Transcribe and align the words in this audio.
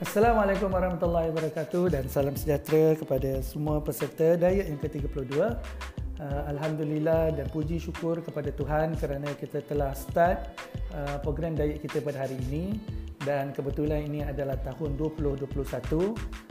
Assalamualaikum 0.00 0.72
warahmatullahi 0.72 1.28
wabarakatuh 1.28 1.92
dan 1.92 2.08
salam 2.08 2.32
sejahtera 2.32 2.96
kepada 2.96 3.44
semua 3.44 3.84
peserta 3.84 4.32
diet 4.32 4.72
yang 4.72 4.80
ke-32. 4.80 5.36
Uh, 5.36 6.42
Alhamdulillah 6.48 7.36
dan 7.36 7.44
puji 7.52 7.76
syukur 7.76 8.24
kepada 8.24 8.48
Tuhan 8.48 8.96
kerana 8.96 9.28
kita 9.36 9.60
telah 9.60 9.92
start 9.92 10.56
uh, 10.96 11.20
program 11.20 11.52
diet 11.52 11.84
kita 11.84 12.00
pada 12.00 12.24
hari 12.24 12.40
ini 12.48 12.80
dan 13.20 13.52
kebetulan 13.52 14.08
ini 14.08 14.24
adalah 14.24 14.56
tahun 14.64 14.96
2021. 14.96 15.44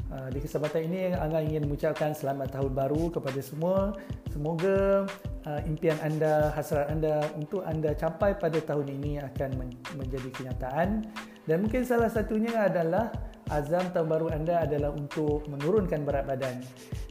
Uh, 0.09 0.29
di 0.33 0.41
kesempatan 0.41 0.89
ini 0.89 1.13
Angga 1.13 1.41
ingin 1.41 1.65
mengucapkan 1.65 2.13
selamat 2.13 2.57
tahun 2.57 2.71
baru 2.77 3.09
kepada 3.09 3.41
semua. 3.41 3.93
Semoga 4.29 5.09
uh, 5.49 5.61
impian 5.65 5.97
anda, 6.05 6.53
hasrat 6.53 6.93
anda 6.93 7.25
untuk 7.33 7.65
anda 7.65 7.93
capai 7.97 8.37
pada 8.37 8.61
tahun 8.61 8.85
ini 9.01 9.17
akan 9.17 9.49
men- 9.57 9.81
menjadi 9.97 10.29
kenyataan. 10.29 11.09
Dan 11.49 11.65
mungkin 11.65 11.81
salah 11.85 12.09
satunya 12.09 12.69
adalah 12.69 13.09
azam 13.49 13.89
tahun 13.89 14.05
baru 14.05 14.27
anda 14.29 14.61
adalah 14.61 14.93
untuk 14.93 15.49
menurunkan 15.49 16.05
berat 16.05 16.29
badan. 16.29 16.61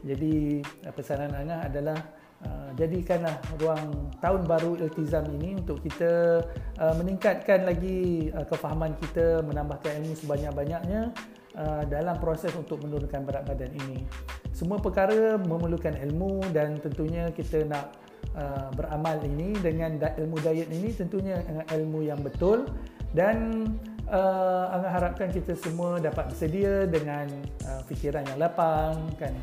Jadi 0.07 0.63
pesanan 0.95 1.35
Ana 1.35 1.67
adalah 1.67 1.99
uh, 2.45 2.69
jadikanlah 2.79 3.35
ruang 3.59 4.11
tahun 4.23 4.41
baru 4.47 4.79
iltizam 4.79 5.25
ini 5.39 5.59
untuk 5.59 5.83
kita 5.83 6.43
uh, 6.79 6.95
meningkatkan 6.99 7.67
lagi 7.67 8.29
uh, 8.35 8.45
kefahaman 8.47 8.95
kita, 8.99 9.43
menambahkan 9.43 9.99
ilmu 10.03 10.15
sebanyak-banyaknya 10.19 11.11
uh, 11.55 11.83
dalam 11.87 12.15
proses 12.19 12.51
untuk 12.55 12.83
menurunkan 12.83 13.25
berat 13.25 13.43
badan 13.47 13.71
ini. 13.87 14.05
Semua 14.51 14.79
perkara 14.79 15.39
memerlukan 15.39 15.95
ilmu 15.95 16.51
dan 16.51 16.79
tentunya 16.83 17.31
kita 17.31 17.63
nak 17.63 17.95
uh, 18.35 18.69
beramal 18.75 19.19
ini 19.23 19.55
dengan 19.59 19.95
ilmu 19.97 20.37
diet 20.43 20.69
ini 20.69 20.91
tentunya 20.91 21.39
dengan 21.43 21.65
ilmu 21.69 22.03
yang 22.03 22.19
betul 22.19 22.67
dan 23.15 23.65
uh, 24.09 24.73
Angga 24.75 24.89
harapkan 24.89 25.29
kita 25.33 25.57
semua 25.57 25.97
dapat 25.97 26.29
bersedia 26.29 26.85
dengan 26.85 27.25
uh, 27.65 27.81
fikiran 27.89 28.25
yang 28.25 28.37
lapang 28.37 28.97
kan 29.17 29.33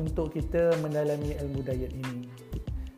untuk 0.00 0.34
kita 0.34 0.74
mendalami 0.80 1.36
ilmu 1.38 1.60
diet 1.64 1.92
ini. 1.92 2.28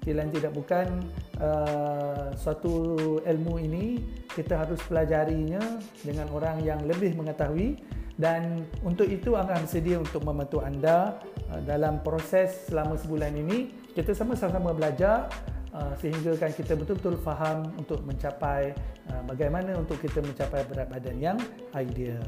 Tidak 0.04 0.28
tidak 0.36 0.52
bukan 0.52 1.00
uh, 1.40 2.28
suatu 2.36 3.00
ilmu 3.24 3.56
ini 3.56 4.04
kita 4.36 4.60
harus 4.60 4.76
pelajarinya 4.84 5.80
dengan 6.04 6.28
orang 6.28 6.60
yang 6.60 6.84
lebih 6.84 7.16
mengetahui 7.16 7.80
dan 8.20 8.68
untuk 8.84 9.08
itu 9.08 9.32
Angga 9.32 9.64
bersedia 9.64 9.96
untuk 9.96 10.22
membantu 10.28 10.60
anda 10.60 11.18
uh, 11.48 11.60
dalam 11.64 12.04
proses 12.04 12.68
selama 12.68 13.00
sebulan 13.00 13.32
ini 13.32 13.72
kita 13.96 14.12
sama-sama 14.12 14.76
belajar 14.76 15.32
Uh, 15.74 15.90
sehingga 15.98 16.38
kan 16.38 16.54
kita 16.54 16.78
betul-betul 16.78 17.18
faham 17.18 17.66
untuk 17.74 17.98
mencapai 18.06 18.70
uh, 19.10 19.22
bagaimana 19.26 19.74
untuk 19.74 19.98
kita 19.98 20.22
mencapai 20.22 20.62
berat 20.70 20.86
badan 20.86 21.18
yang 21.18 21.38
ideal. 21.74 22.22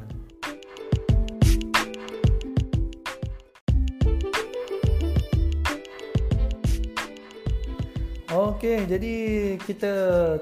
Okey, 8.57 8.89
jadi 8.89 9.15
kita 9.61 9.93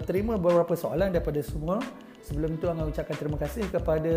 terima 0.06 0.38
beberapa 0.38 0.78
soalan 0.78 1.10
daripada 1.10 1.42
semua. 1.42 1.82
Sebelum 2.22 2.54
itu, 2.54 2.70
Angga 2.70 2.86
ucapkan 2.86 3.18
terima 3.18 3.34
kasih 3.42 3.66
kepada 3.66 4.14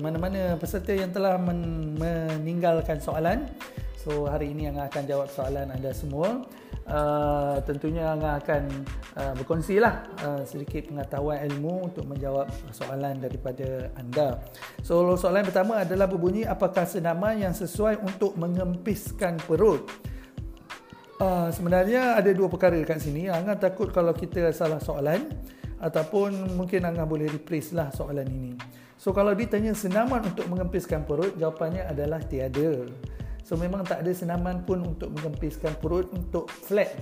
mana-mana 0.00 0.56
peserta 0.56 0.96
yang 0.96 1.12
telah 1.12 1.36
men- 1.36 2.00
meninggalkan 2.00 2.96
soalan. 2.96 3.44
So, 4.00 4.24
hari 4.24 4.56
ini 4.56 4.72
Angga 4.72 4.88
akan 4.88 5.04
jawab 5.04 5.28
soalan 5.28 5.68
anda 5.68 5.92
semua. 5.92 6.48
Uh, 6.88 7.60
tentunya 7.68 8.08
Angga 8.08 8.40
akan 8.40 8.62
uh, 9.20 9.34
berkongsilah 9.36 9.94
uh, 10.24 10.42
sedikit 10.48 10.88
pengetahuan 10.88 11.44
ilmu 11.44 11.92
untuk 11.92 12.08
menjawab 12.08 12.48
soalan 12.72 13.20
daripada 13.20 13.92
anda. 14.00 14.38
So 14.86 15.18
soalan 15.18 15.42
pertama 15.42 15.82
adalah 15.82 16.06
berbunyi 16.06 16.46
apakah 16.46 16.86
senaman 16.86 17.42
yang 17.42 17.50
sesuai 17.50 17.98
untuk 18.06 18.38
mengempiskan 18.38 19.34
perut? 19.50 19.82
Uh, 21.16 21.48
sebenarnya 21.48 22.20
ada 22.20 22.28
dua 22.36 22.52
perkara 22.52 22.76
dekat 22.76 23.00
sini. 23.00 23.32
Angga 23.32 23.56
takut 23.56 23.88
kalau 23.88 24.12
kita 24.12 24.52
salah 24.52 24.76
soalan 24.76 25.32
ataupun 25.80 26.56
mungkin 26.60 26.84
Angga 26.84 27.08
boleh 27.08 27.32
rephrase 27.32 27.72
lah 27.72 27.88
soalan 27.88 28.28
ini. 28.28 28.52
So 29.00 29.16
kalau 29.16 29.32
ditanya 29.32 29.72
senaman 29.72 30.28
untuk 30.28 30.44
mengempiskan 30.48 31.08
perut, 31.08 31.32
jawapannya 31.40 31.88
adalah 31.88 32.20
tiada. 32.20 32.84
So 33.48 33.56
memang 33.56 33.88
tak 33.88 34.04
ada 34.04 34.12
senaman 34.12 34.68
pun 34.68 34.84
untuk 34.84 35.08
mengempiskan 35.16 35.72
perut 35.80 36.12
untuk 36.12 36.52
flat 36.52 36.92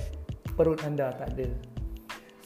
perut 0.55 0.79
anda 0.87 1.11
tak 1.19 1.35
ada. 1.35 1.51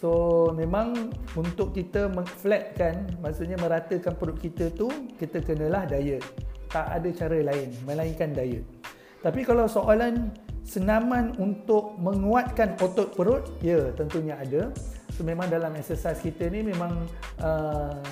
So 0.01 0.49
memang 0.57 1.13
untuk 1.37 1.77
kita 1.77 2.09
mengflatkan 2.09 3.21
maksudnya 3.21 3.61
meratakan 3.61 4.17
perut 4.17 4.41
kita 4.41 4.73
tu 4.73 4.89
kita 5.21 5.45
kenalah 5.45 5.85
diet. 5.85 6.25
Tak 6.73 6.97
ada 6.97 7.09
cara 7.13 7.45
lain 7.45 7.77
melainkan 7.85 8.33
diet. 8.33 8.65
Tapi 9.21 9.43
kalau 9.45 9.67
soalan 9.67 10.31
senaman 10.69 11.33
untuk 11.41 11.97
menguatkan 11.97 12.77
otot 12.85 13.17
perut, 13.17 13.49
ya 13.65 13.89
tentunya 13.97 14.37
ada. 14.37 14.69
So 15.17 15.25
memang 15.25 15.49
dalam 15.49 15.73
exercise 15.81 16.21
kita 16.21 16.53
ni 16.53 16.61
memang 16.61 17.09
uh, 17.41 18.05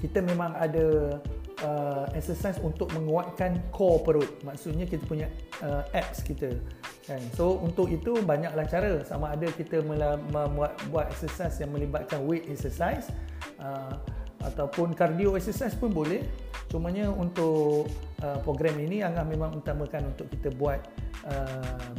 kita 0.00 0.24
memang 0.24 0.56
ada 0.56 1.20
uh, 1.60 2.08
exercise 2.16 2.56
untuk 2.64 2.88
menguatkan 2.96 3.60
core 3.70 4.00
perut. 4.00 4.32
Maksudnya 4.40 4.88
kita 4.88 5.04
punya 5.04 5.28
uh, 5.60 5.84
abs 5.92 6.24
kita. 6.24 6.56
Kan? 7.04 7.20
So 7.36 7.60
untuk 7.60 7.92
itu 7.92 8.16
banyaklah 8.24 8.64
cara. 8.64 9.04
Sama 9.04 9.36
ada 9.36 9.46
kita 9.52 9.84
membuat 9.84 10.80
buat 10.88 11.12
exercise 11.12 11.60
yang 11.60 11.76
melibatkan 11.76 12.24
weight 12.24 12.48
exercise 12.48 13.12
uh, 13.60 14.00
ataupun 14.40 14.96
cardio 14.96 15.36
exercise 15.36 15.76
pun 15.76 15.92
boleh. 15.92 16.24
Cumanya 16.70 17.10
untuk 17.10 17.90
uh, 18.22 18.38
program 18.46 18.78
ini 18.78 19.02
Angah 19.02 19.26
memang 19.26 19.58
utamakan 19.58 20.14
untuk 20.14 20.30
kita 20.30 20.54
buat 20.54 20.80
uh, 21.26 21.90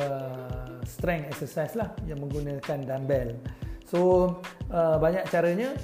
uh, 0.00 0.80
strength 0.88 1.28
exercise 1.36 1.76
lah 1.76 1.92
yang 2.08 2.18
menggunakan 2.24 2.88
dumbbell. 2.88 3.36
So 3.84 4.00
uh, 4.72 4.96
banyak 4.96 5.28
caranya 5.28 5.76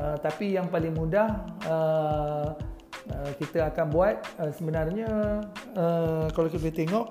Uh, 0.00 0.16
tapi 0.22 0.54
yang 0.54 0.70
paling 0.70 0.94
mudah 0.94 1.44
uh, 1.66 2.54
uh, 3.10 3.30
kita 3.36 3.68
akan 3.74 3.90
buat 3.90 4.22
uh, 4.38 4.48
sebenarnya 4.54 5.42
uh, 5.74 6.30
kalau 6.30 6.46
kita 6.46 6.70
tengok 6.70 7.10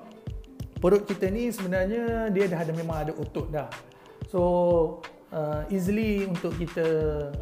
perut 0.80 1.04
kita 1.04 1.28
ni 1.28 1.52
sebenarnya 1.52 2.32
dia 2.32 2.48
dah 2.48 2.64
ada 2.64 2.72
memang 2.72 3.04
ada 3.04 3.12
otot 3.14 3.52
dah. 3.52 3.68
So 4.32 4.42
uh, 5.30 5.68
easily 5.68 6.24
untuk 6.24 6.56
kita 6.56 6.86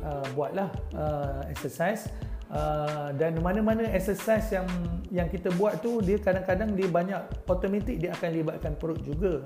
uh, 0.03 0.27
buatlah 0.34 0.69
uh, 0.99 1.41
exercise 1.49 2.11
uh, 2.53 3.11
dan 3.17 3.37
mana-mana 3.41 3.85
exercise 3.93 4.49
yang 4.53 4.69
yang 5.09 5.29
kita 5.29 5.53
buat 5.57 5.81
tu 5.81 6.01
dia 6.05 6.21
kadang-kadang 6.21 6.77
dia 6.77 6.89
banyak 6.89 7.21
automatik 7.49 7.97
dia 8.01 8.13
akan 8.13 8.31
libatkan 8.33 8.73
perut 8.77 9.01
juga. 9.05 9.41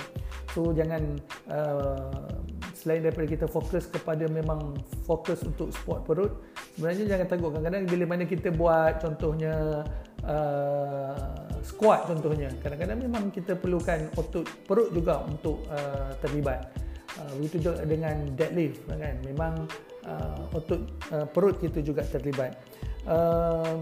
So 0.55 0.75
jangan 0.75 1.19
uh, 1.51 2.39
selain 2.75 3.07
daripada 3.07 3.27
kita 3.31 3.47
fokus 3.47 3.87
kepada 3.87 4.27
memang 4.27 4.75
fokus 5.07 5.47
untuk 5.47 5.71
sport 5.71 6.03
perut 6.03 6.33
sebenarnya 6.75 7.17
jangan 7.17 7.27
takut. 7.31 7.51
Kadang-kadang 7.55 7.85
bila 7.87 8.05
mana 8.11 8.25
kita 8.27 8.49
buat 8.51 8.99
contohnya 8.99 9.87
uh, 10.27 11.47
squat 11.63 12.11
contohnya 12.11 12.51
kadang-kadang 12.59 12.99
memang 13.07 13.31
kita 13.31 13.55
perlukan 13.55 14.11
otot 14.19 14.47
perut 14.67 14.91
juga 14.91 15.23
untuk 15.27 15.63
uh, 15.71 16.11
terlibat. 16.19 16.75
Uh, 17.13 17.29
begitu 17.39 17.69
juga 17.69 17.85
dengan 17.85 18.17
deadlift 18.35 18.89
kan? 18.89 19.15
Memang 19.29 19.69
uh, 20.09 20.57
otot 20.57 20.81
uh, 21.15 21.27
perut 21.29 21.61
kita 21.63 21.85
juga 21.85 22.03
terlibat 22.09 22.72
uh, 23.09 23.79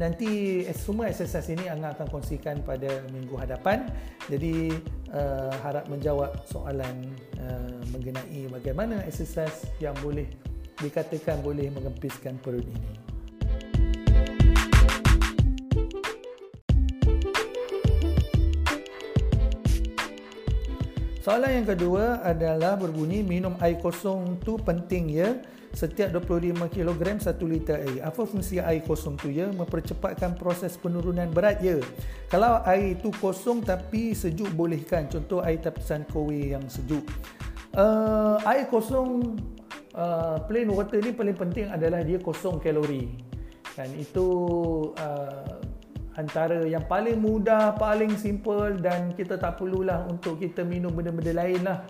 nanti 0.00 0.64
semua 0.72 1.12
exercise 1.12 1.52
ini 1.52 1.68
Angga 1.68 1.92
akan 1.92 2.06
kongsikan 2.08 2.64
pada 2.64 3.04
minggu 3.12 3.36
hadapan. 3.36 3.88
Jadi 4.30 4.72
uh, 5.12 5.52
harap 5.60 5.88
menjawab 5.92 6.32
soalan 6.48 7.12
uh, 7.40 7.80
mengenai 7.92 8.48
bagaimana 8.48 9.04
exercise 9.04 9.68
yang 9.82 9.92
boleh 10.00 10.28
dikatakan 10.80 11.44
boleh 11.44 11.68
mengempiskan 11.68 12.40
perut 12.40 12.64
ini. 12.64 13.12
Soalan 21.22 21.62
yang 21.62 21.68
kedua 21.70 22.18
adalah 22.26 22.74
berbunyi 22.74 23.22
minum 23.22 23.54
air 23.62 23.78
kosong 23.78 24.42
tu 24.42 24.58
penting 24.58 25.06
ya 25.06 25.38
setiap 25.72 26.12
25 26.12 26.68
kg 26.68 27.00
1 27.16 27.32
liter 27.48 27.76
air. 27.80 28.00
Apa 28.04 28.28
fungsi 28.28 28.60
air 28.60 28.84
kosong 28.84 29.16
tu 29.16 29.32
ya? 29.32 29.48
Mempercepatkan 29.50 30.36
proses 30.36 30.76
penurunan 30.76 31.28
berat 31.32 31.64
ya. 31.64 31.80
Kalau 32.28 32.60
air 32.68 33.00
itu 33.00 33.08
kosong 33.18 33.64
tapi 33.64 34.12
sejuk 34.12 34.52
bolehkan? 34.52 35.08
Contoh 35.08 35.40
air 35.40 35.58
tapisan 35.58 36.04
kowe 36.12 36.32
yang 36.32 36.64
sejuk. 36.68 37.04
Uh, 37.72 38.36
air 38.44 38.68
kosong 38.68 39.40
uh, 39.96 40.36
plain 40.44 40.68
water 40.68 41.00
ni 41.00 41.16
paling 41.16 41.36
penting 41.36 41.72
adalah 41.72 42.04
dia 42.04 42.20
kosong 42.20 42.60
kalori. 42.60 43.08
Kan 43.72 43.88
itu 43.96 44.28
uh, 45.00 45.56
antara 46.20 46.68
yang 46.68 46.84
paling 46.84 47.16
mudah, 47.16 47.72
paling 47.80 48.12
simple 48.20 48.76
dan 48.76 49.16
kita 49.16 49.40
tak 49.40 49.56
perlulah 49.56 50.04
untuk 50.12 50.36
kita 50.36 50.60
minum 50.60 50.92
benda-benda 50.92 51.32
lain 51.32 51.60
lah. 51.64 51.80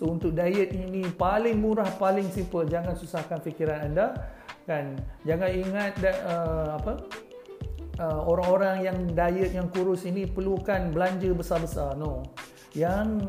So 0.00 0.08
untuk 0.08 0.32
diet 0.32 0.72
ini 0.72 1.04
paling 1.12 1.60
murah, 1.60 1.92
paling 2.00 2.32
simple. 2.32 2.64
Jangan 2.64 2.96
susahkan 2.96 3.44
fikiran 3.44 3.84
anda. 3.92 4.16
kan? 4.64 4.96
Jangan 5.28 5.50
ingat 5.52 5.92
that, 6.00 6.16
uh, 6.24 6.80
apa? 6.80 7.04
Uh, 8.00 8.20
orang-orang 8.24 8.80
yang 8.80 8.96
diet 9.12 9.52
yang 9.52 9.68
kurus 9.68 10.08
ini 10.08 10.24
perlukan 10.24 10.88
belanja 10.88 11.28
besar-besar. 11.36 12.00
No. 12.00 12.24
Yang 12.72 13.28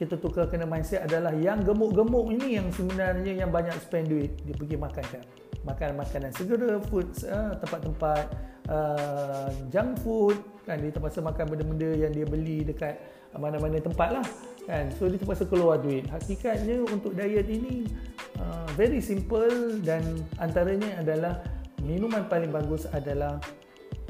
kita 0.00 0.16
tukar 0.16 0.48
kena 0.48 0.64
mindset 0.64 1.04
adalah 1.04 1.36
yang 1.36 1.60
gemuk-gemuk 1.60 2.32
ini 2.32 2.56
yang 2.56 2.72
sebenarnya 2.72 3.44
yang 3.44 3.52
banyak 3.52 3.76
spend 3.76 4.08
duit 4.08 4.30
dia 4.46 4.54
pergi 4.54 4.78
makan 4.78 5.02
kan 5.10 5.22
makan 5.66 5.98
makanan 5.98 6.30
segera 6.38 6.78
food 6.86 7.10
uh, 7.26 7.58
tempat-tempat 7.58 8.24
uh, 8.70 9.50
junk 9.68 9.98
food 10.00 10.38
kan? 10.64 10.78
Dia 10.78 10.94
terpaksa 10.94 11.18
makan 11.20 11.44
benda-benda 11.50 11.90
yang 11.98 12.14
dia 12.14 12.24
beli 12.24 12.62
dekat 12.62 12.96
mana-mana 13.34 13.82
tempat 13.82 14.22
lah 14.22 14.26
kan? 14.68 14.92
So 15.00 15.08
dia 15.08 15.16
terpaksa 15.16 15.48
keluar 15.48 15.80
duit. 15.80 16.04
Hakikatnya 16.12 16.84
untuk 16.84 17.16
diet 17.16 17.48
ini 17.48 17.88
uh, 18.36 18.68
very 18.76 19.00
simple 19.00 19.80
dan 19.80 20.04
antaranya 20.36 21.00
adalah 21.00 21.40
minuman 21.80 22.28
paling 22.28 22.52
bagus 22.52 22.84
adalah 22.92 23.40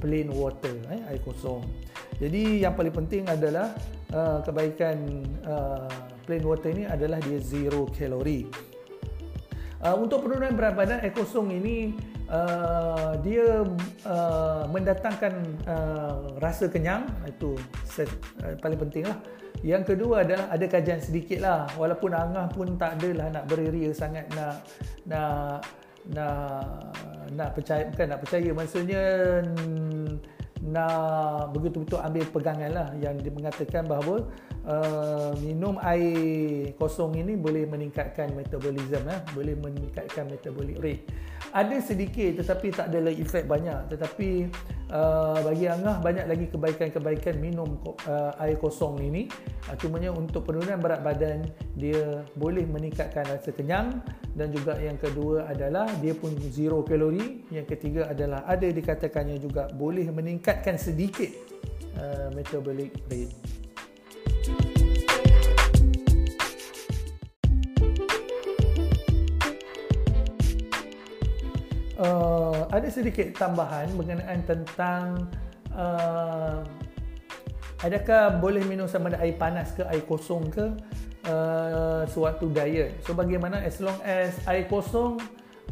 plain 0.03 0.31
water 0.35 0.75
eh, 0.91 1.01
air 1.07 1.23
kosong. 1.23 1.63
Jadi 2.19 2.67
yang 2.67 2.75
paling 2.75 2.95
penting 2.95 3.23
adalah 3.31 3.71
uh, 4.11 4.43
kebaikan 4.43 5.23
uh, 5.47 5.87
plain 6.27 6.43
water 6.43 6.75
ini 6.75 6.85
adalah 6.91 7.23
dia 7.23 7.39
zero 7.39 7.87
kalori 7.95 8.68
uh, 9.83 9.97
untuk 9.99 10.27
penurunan 10.27 10.55
berat 10.55 10.75
badan 10.75 10.99
air 11.03 11.15
kosong 11.15 11.51
ini 11.55 11.95
uh, 12.31 13.19
dia 13.23 13.63
uh, 14.07 14.63
mendatangkan 14.71 15.35
uh, 15.67 16.39
rasa 16.43 16.71
kenyang. 16.71 17.07
Itu 17.27 17.59
set, 17.87 18.11
uh, 18.43 18.55
paling 18.59 18.79
penting 18.79 19.07
lah. 19.07 19.19
Yang 19.67 19.95
kedua 19.95 20.23
adalah 20.23 20.47
ada 20.55 20.67
kajian 20.71 21.03
sedikit 21.03 21.43
lah. 21.43 21.67
Walaupun 21.75 22.15
Angah 22.15 22.47
pun 22.51 22.79
tak 22.79 23.03
adalah 23.03 23.31
nak 23.35 23.45
beria 23.51 23.91
sangat 23.91 24.31
nak 24.35 24.63
nak 25.11 25.67
nak 26.09 26.95
nak 27.35 27.51
percaya 27.53 27.85
bukan 27.91 28.07
nak 28.09 28.21
percaya 28.23 28.51
maksudnya 28.55 29.03
nak 30.65 31.55
begitu-betul 31.55 32.03
ambil 32.03 32.25
pegangan 32.31 32.71
lah 32.75 32.89
yang 32.99 33.15
dia 33.19 33.31
mengatakan 33.31 33.87
bahawa 33.87 34.27
uh, 34.67 35.33
minum 35.39 35.79
air 35.87 36.75
kosong 36.75 37.15
ini 37.19 37.39
boleh 37.39 37.65
meningkatkan 37.67 38.35
metabolism 38.35 39.07
ya, 39.07 39.23
boleh 39.33 39.55
meningkatkan 39.55 40.27
metabolic 40.27 40.79
rate. 40.83 41.05
Ada 41.55 41.81
sedikit 41.81 42.43
tetapi 42.43 42.75
tak 42.75 42.91
ada 42.93 43.09
efek 43.09 43.49
banyak 43.49 43.89
tetapi 43.95 44.51
uh, 44.93 45.39
bagi 45.45 45.69
Angah 45.69 46.01
banyak 46.01 46.27
lagi 46.29 46.47
kebaikan-kebaikan 46.53 47.37
minum 47.41 47.81
uh, 48.09 48.33
air 48.43 48.57
kosong 48.57 49.01
ini. 49.05 49.29
Uh, 49.69 49.77
cumanya 49.77 50.13
untuk 50.13 50.49
penurunan 50.49 50.81
berat 50.81 51.01
badan 51.05 51.49
dia 51.77 52.25
boleh 52.37 52.65
meningkatkan 52.65 53.25
rasa 53.29 53.53
kenyang 53.53 54.01
dan 54.37 54.53
juga 54.53 54.77
yang 54.79 54.97
kedua 54.97 55.49
adalah 55.49 55.89
dia 56.01 56.15
pun 56.17 56.33
zero 56.53 56.85
kalori. 56.85 57.45
Yang 57.53 57.77
ketiga 57.77 58.09
adalah 58.09 58.45
ada 58.49 58.69
dikatakannya 58.69 59.37
juga 59.41 59.69
boleh 59.73 60.09
meningkatkan 60.09 60.77
sedikit 60.81 61.31
uh, 61.97 62.29
metabolic 62.33 62.93
rate. 63.09 63.58
Ada 72.89 73.05
sedikit 73.05 73.37
tambahan 73.37 73.93
berkenaan 74.01 74.41
tentang 74.49 75.29
uh, 75.77 76.65
adakah 77.85 78.41
boleh 78.41 78.65
minum 78.65 78.89
sama 78.89 79.13
ada 79.13 79.21
air 79.21 79.37
panas 79.37 79.77
ke 79.77 79.85
air 79.93 80.01
kosong 80.09 80.49
ke 80.49 80.73
uh, 81.29 82.09
sewaktu 82.09 82.49
diet. 82.49 82.97
So 83.05 83.13
bagaimana 83.13 83.61
as 83.61 83.77
long 83.85 84.01
as 84.09 84.33
air 84.49 84.65
kosong 84.73 85.21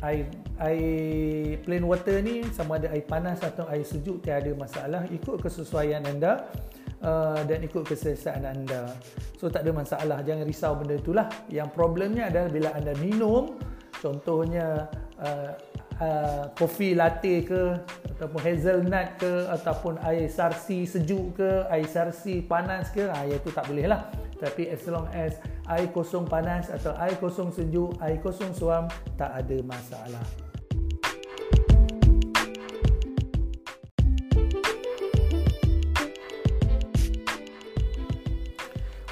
air 0.05 0.29
air 0.61 1.57
plain 1.65 1.89
water 1.89 2.21
ni 2.21 2.45
sama 2.53 2.77
ada 2.77 2.93
air 2.93 3.09
panas 3.09 3.41
atau 3.41 3.65
air 3.73 3.81
sejuk 3.81 4.21
tiada 4.21 4.53
masalah 4.53 5.09
ikut 5.09 5.41
kesesuaian 5.41 6.05
anda 6.05 6.53
uh, 7.01 7.41
dan 7.49 7.65
ikut 7.65 7.89
keselesaan 7.89 8.45
anda. 8.45 8.93
So 9.41 9.49
tak 9.49 9.65
ada 9.65 9.73
masalah 9.73 10.21
jangan 10.21 10.45
risau 10.45 10.77
benda 10.77 11.01
itulah. 11.01 11.33
Yang 11.49 11.73
problemnya 11.73 12.29
adalah 12.29 12.53
bila 12.53 12.77
anda 12.77 12.93
minum 13.01 13.57
contohnya 14.05 14.85
uh, 15.17 15.57
uh, 16.01 16.49
kopi 16.57 16.97
latte 16.97 17.45
ke 17.45 17.77
ataupun 18.17 18.41
hazelnut 18.41 19.09
ke 19.21 19.33
ataupun 19.53 20.01
air 20.05 20.29
sarsi 20.29 20.89
sejuk 20.89 21.37
ke 21.37 21.51
air 21.69 21.85
sarsi 21.85 22.41
panas 22.41 22.89
ke 22.93 23.09
ah 23.09 23.25
itu 23.29 23.53
tak 23.53 23.69
boleh 23.69 23.89
lah. 23.89 24.09
Tapi 24.37 24.69
as 24.69 24.85
long 24.89 25.09
as 25.17 25.41
air 25.73 25.89
kosong 25.91 26.29
panas 26.29 26.69
atau 26.69 26.93
air 27.01 27.17
kosong 27.17 27.49
sejuk 27.49 27.97
air 28.05 28.21
kosong 28.21 28.53
suam 28.53 28.89
tak 29.17 29.33
ada 29.33 29.57
masalah 29.65 30.46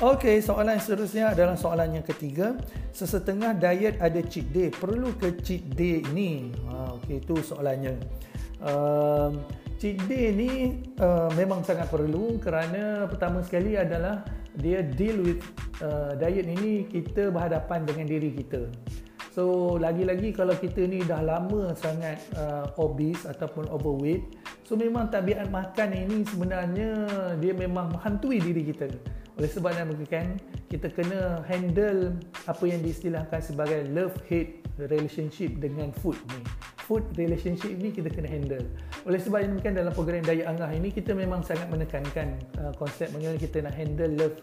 Okey, 0.04 0.44
soalan 0.44 0.76
seterusnya 0.76 1.32
adalah 1.32 1.56
soalan 1.56 1.96
yang 1.96 2.04
ketiga. 2.04 2.60
Sesetengah 2.92 3.56
diet 3.56 3.96
ada 4.04 4.20
cheat 4.20 4.52
day. 4.52 4.68
Perlu 4.68 5.16
ke 5.16 5.32
cheat 5.40 5.64
day 5.72 6.04
ini? 6.12 6.52
Ha, 6.68 6.92
Okey, 7.00 7.24
itu 7.24 7.40
soalannya. 7.40 7.96
Um, 8.60 9.40
cheat 9.80 9.96
day 10.04 10.28
ni 10.36 10.84
uh, 11.00 11.32
memang 11.32 11.64
sangat 11.64 11.88
perlu 11.88 12.36
kerana 12.36 13.08
pertama 13.08 13.40
sekali 13.40 13.80
adalah 13.80 14.28
dia 14.60 14.84
deal 14.84 15.24
with 15.24 15.40
uh, 15.80 16.12
diet 16.20 16.52
ini 16.52 16.84
kita 16.84 17.32
berhadapan 17.32 17.88
dengan 17.88 18.04
diri 18.04 18.28
kita. 18.36 18.68
So 19.32 19.74
lagi-lagi 19.80 20.36
kalau 20.36 20.52
kita 20.52 20.84
ni 20.84 21.00
dah 21.00 21.24
lama 21.24 21.72
sangat 21.80 22.20
uh, 22.36 22.68
obese 22.76 23.24
ataupun 23.24 23.72
overweight, 23.72 24.20
so 24.68 24.76
memang 24.76 25.08
tabiat 25.08 25.48
makan 25.48 25.96
ini 25.96 26.28
sebenarnya 26.28 26.92
dia 27.40 27.56
memang 27.56 27.88
menghantui 27.96 28.36
diri 28.36 28.68
kita. 28.68 28.92
Oleh 29.34 29.50
sebab 29.50 29.74
yang 29.74 29.90
kan 30.06 30.38
kita 30.70 30.86
kena 30.94 31.42
handle 31.50 32.14
apa 32.46 32.64
yang 32.70 32.78
diistilahkan 32.86 33.42
sebagai 33.42 33.82
love 33.90 34.14
hate 34.30 34.62
relationship 34.78 35.58
dengan 35.58 35.90
food 35.90 36.14
ni. 36.30 36.42
Food 36.86 37.02
relationship 37.18 37.74
ni 37.74 37.90
kita 37.90 38.12
kena 38.12 38.30
handle. 38.30 38.62
Oleh 39.08 39.18
sebab 39.18 39.42
yang 39.42 39.58
kan 39.58 39.74
dalam 39.74 39.90
program 39.90 40.22
Daya 40.22 40.54
Angah 40.54 40.70
ini 40.70 40.94
kita 40.94 41.16
memang 41.18 41.42
sangat 41.42 41.66
menekankan 41.66 42.38
uh, 42.62 42.72
konsep 42.78 43.10
bagaimana 43.10 43.40
kita 43.40 43.58
nak 43.64 43.74
handle 43.74 44.12
love 44.14 44.36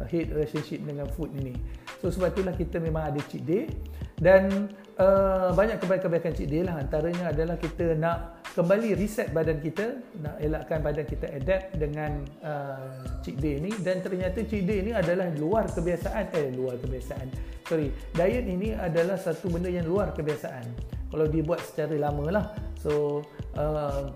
uh, 0.00 0.06
hate 0.08 0.32
relationship 0.32 0.80
dengan 0.88 1.04
food 1.12 1.28
ini. 1.36 1.52
So 2.00 2.08
sebab 2.08 2.32
itulah 2.32 2.56
kita 2.56 2.80
memang 2.80 3.12
ada 3.12 3.20
cheat 3.28 3.44
day 3.44 3.68
dan 4.16 4.72
uh, 4.96 5.52
banyak 5.52 5.76
kebaikan-kebaikan 5.84 6.32
cheat 6.32 6.48
day 6.48 6.64
lah 6.64 6.80
antaranya 6.80 7.28
adalah 7.28 7.60
kita 7.60 7.92
nak 7.92 8.39
kembali 8.50 8.98
reset 8.98 9.30
badan 9.30 9.62
kita 9.62 10.02
nak 10.18 10.36
elakkan 10.42 10.82
badan 10.82 11.06
kita 11.06 11.30
adapt 11.30 11.78
dengan 11.78 12.26
uh, 12.42 13.06
cheat 13.22 13.38
day 13.38 13.62
ni. 13.62 13.70
Dan 13.78 14.02
ternyata 14.02 14.42
cheat 14.42 14.66
day 14.66 14.82
ni 14.82 14.90
adalah 14.90 15.30
luar 15.38 15.70
kebiasaan 15.70 16.34
eh 16.34 16.50
luar 16.54 16.76
kebiasaan. 16.82 17.30
Sorry 17.70 17.94
diet 18.14 18.46
ini 18.50 18.74
adalah 18.74 19.14
satu 19.14 19.46
benda 19.50 19.70
yang 19.70 19.86
luar 19.86 20.10
kebiasaan. 20.10 20.66
Kalau 21.10 21.26
dibuat 21.26 21.62
secara 21.62 21.94
lama 21.98 22.26
lah 22.30 22.44
so 22.78 23.22
uh, 23.58 24.10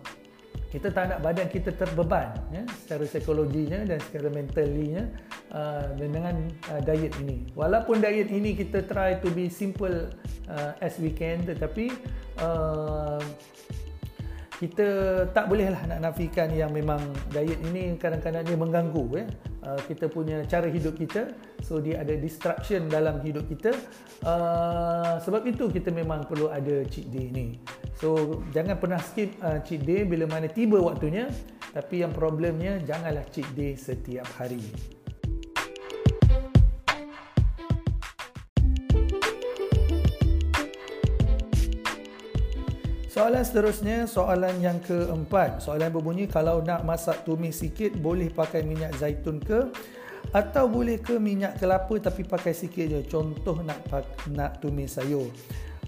kita 0.75 0.91
tak 0.91 1.07
nak 1.07 1.23
badan 1.23 1.47
kita 1.47 1.71
terbeban 1.71 2.35
ya, 2.51 2.67
secara 2.83 3.07
psikologinya 3.07 3.87
dan 3.87 4.03
secara 4.11 4.27
mentalinya 4.27 5.07
uh, 5.55 5.87
dengan 5.95 6.51
uh, 6.75 6.83
diet 6.83 7.15
ini. 7.23 7.47
Walaupun 7.55 8.03
diet 8.03 8.27
ini 8.35 8.59
kita 8.59 8.83
try 8.83 9.15
to 9.23 9.31
be 9.31 9.47
simple 9.47 10.11
uh, 10.51 10.73
as 10.83 10.99
we 10.99 11.15
can 11.15 11.47
tetapi 11.47 11.95
uh, 12.43 13.23
kita 14.63 14.87
tak 15.35 15.51
bolehlah 15.51 15.83
nak 15.91 16.01
nafikan 16.11 16.47
yang 16.55 16.71
memang 16.71 17.03
diet 17.35 17.59
ini 17.67 17.99
kadang-kadang 17.99 18.47
dia 18.47 18.55
mengganggu 18.55 19.05
ya. 19.15 19.27
Uh, 19.65 19.81
kita 19.89 20.13
punya 20.13 20.45
cara 20.45 20.69
hidup 20.69 20.93
kita 20.95 21.33
so 21.65 21.81
dia 21.81 22.05
ada 22.05 22.15
distraction 22.15 22.87
dalam 22.87 23.19
hidup 23.25 23.49
kita. 23.51 23.75
Uh, 24.23 25.19
sebab 25.25 25.43
itu 25.49 25.67
kita 25.73 25.91
memang 25.91 26.29
perlu 26.29 26.53
ada 26.53 26.87
cheat 26.87 27.11
day 27.11 27.33
ni. 27.35 27.59
So 27.99 28.41
jangan 28.55 28.79
pernah 28.79 29.01
skip 29.03 29.35
uh, 29.43 29.59
cheat 29.67 29.83
day 29.83 30.07
bila 30.07 30.31
mana 30.31 30.47
tiba 30.47 30.79
waktunya. 30.79 31.27
Tapi 31.75 32.07
yang 32.07 32.15
problemnya 32.15 32.79
janganlah 32.79 33.27
cheat 33.35 33.51
day 33.59 33.75
setiap 33.75 34.31
hari 34.39 34.63
Soalan 43.15 43.47
seterusnya, 43.47 44.11
soalan 44.11 44.59
yang 44.59 44.83
keempat. 44.83 45.63
Soalan 45.63 45.95
berbunyi, 45.95 46.27
kalau 46.27 46.59
nak 46.67 46.83
masak 46.83 47.23
tumis 47.23 47.63
sikit, 47.63 47.95
boleh 47.95 48.27
pakai 48.27 48.67
minyak 48.67 48.91
zaitun 48.99 49.39
ke? 49.39 49.71
Atau 50.35 50.67
boleh 50.67 50.99
ke 50.99 51.15
minyak 51.23 51.63
kelapa 51.63 51.95
tapi 52.03 52.27
pakai 52.27 52.51
sikit 52.51 52.91
je? 52.91 53.01
Contoh 53.07 53.63
nak 53.63 53.87
nak 54.35 54.59
tumis 54.59 54.99
sayur. 54.99 55.31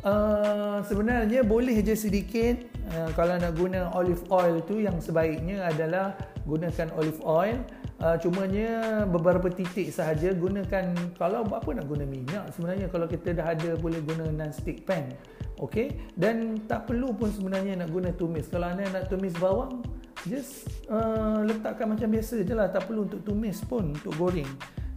Uh, 0.06 0.78
sebenarnya 0.86 1.42
boleh 1.42 1.82
je 1.82 1.98
sedikit. 1.98 2.62
Uh, 2.94 3.10
kalau 3.18 3.34
nak 3.42 3.58
guna 3.58 3.90
olive 3.98 4.22
oil 4.30 4.62
tu 4.62 4.78
yang 4.78 5.02
sebaiknya 5.02 5.66
adalah 5.66 6.14
gunakan 6.46 6.94
olive 6.94 7.18
oil. 7.26 7.58
Uh, 7.98 8.14
cumanya 8.22 9.02
beberapa 9.02 9.50
titik 9.50 9.90
sahaja 9.90 10.30
gunakan 10.30 10.94
kalau 11.18 11.42
apa 11.42 11.74
nak 11.74 11.88
guna 11.88 12.04
minyak 12.04 12.44
sebenarnya 12.52 12.92
kalau 12.92 13.08
kita 13.08 13.32
dah 13.32 13.56
ada 13.56 13.72
boleh 13.80 14.04
guna 14.04 14.28
non 14.28 14.52
stick 14.52 14.84
pan 14.84 15.16
Okey, 15.56 15.96
dan 16.12 16.60
tak 16.68 16.84
perlu 16.84 17.16
pun 17.16 17.32
sebenarnya 17.32 17.80
nak 17.80 17.88
guna 17.88 18.12
tumis. 18.12 18.44
Kalau 18.52 18.68
anda 18.68 18.84
nak 18.92 19.08
tumis 19.08 19.32
bawang, 19.40 19.80
just 20.28 20.68
uh, 20.92 21.40
letakkan 21.40 21.88
macam 21.88 22.12
biasa 22.12 22.44
je 22.44 22.52
lah. 22.52 22.68
Tak 22.68 22.84
perlu 22.84 23.08
untuk 23.08 23.24
tumis 23.24 23.64
pun, 23.64 23.96
untuk 23.96 24.12
goreng. 24.20 24.48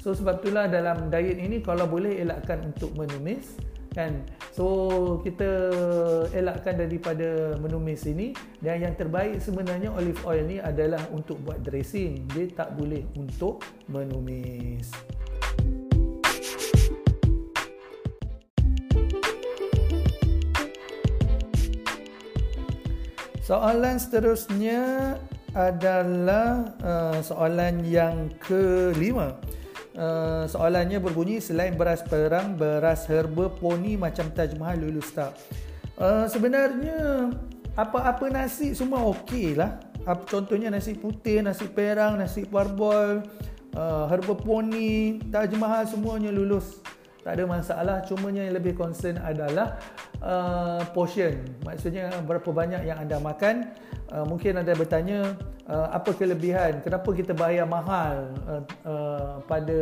So 0.04 0.12
sebab 0.12 0.44
itulah 0.44 0.68
dalam 0.68 1.08
diet 1.08 1.40
ini 1.40 1.60
kalau 1.64 1.88
boleh 1.88 2.20
elakkan 2.24 2.64
untuk 2.72 2.92
menumis 2.96 3.56
kan 3.90 4.22
so 4.54 5.18
kita 5.26 5.50
elakkan 6.32 6.78
daripada 6.78 7.58
menumis 7.58 8.06
ini 8.06 8.38
dan 8.62 8.86
yang 8.86 8.94
terbaik 8.94 9.42
sebenarnya 9.42 9.90
olive 9.90 10.22
oil 10.30 10.46
ni 10.46 10.62
adalah 10.62 11.02
untuk 11.10 11.42
buat 11.42 11.60
dressing 11.66 12.30
dia 12.32 12.46
tak 12.54 12.78
boleh 12.78 13.02
untuk 13.18 13.66
menumis 13.90 14.94
Soalan 23.50 23.98
seterusnya 23.98 25.18
adalah 25.58 26.70
uh, 26.86 27.18
soalan 27.18 27.82
yang 27.82 28.30
kelima. 28.38 29.42
Uh, 29.98 30.46
soalannya 30.46 31.02
berbunyi 31.02 31.42
selain 31.42 31.74
beras 31.74 32.06
perang, 32.06 32.54
beras 32.54 33.10
herba, 33.10 33.50
poni 33.50 33.98
macam 33.98 34.30
Taj 34.30 34.54
Mahal 34.54 34.86
lulus 34.86 35.10
tak? 35.18 35.34
Uh, 35.98 36.30
sebenarnya 36.30 37.34
apa-apa 37.74 38.30
nasi 38.30 38.78
semua 38.78 39.02
okey 39.18 39.58
lah. 39.58 39.82
Contohnya 40.30 40.70
nasi 40.70 40.94
putih, 40.94 41.42
nasi 41.42 41.66
perang, 41.66 42.22
nasi 42.22 42.46
parboil, 42.46 43.26
uh, 43.74 44.06
herba 44.14 44.38
poni, 44.38 45.26
Taj 45.34 45.50
Mahal 45.58 45.90
semuanya 45.90 46.30
lulus. 46.30 46.86
Tak 47.20 47.36
ada 47.36 47.44
masalah. 47.44 47.98
Cuma 48.08 48.32
yang 48.32 48.56
lebih 48.56 48.80
concern 48.80 49.20
adalah 49.20 49.76
uh, 50.24 50.82
portion. 50.96 51.36
Maksudnya 51.68 52.16
berapa 52.24 52.48
banyak 52.48 52.88
yang 52.88 53.04
anda 53.04 53.20
makan. 53.20 53.76
Uh, 54.10 54.24
mungkin 54.26 54.56
anda 54.58 54.72
bertanya 54.72 55.36
uh, 55.68 55.92
apa 55.92 56.16
kelebihan? 56.16 56.80
Kenapa 56.80 57.12
kita 57.12 57.36
bayar 57.36 57.68
mahal 57.68 58.34
uh, 58.48 58.64
uh, 58.88 59.34
pada 59.44 59.80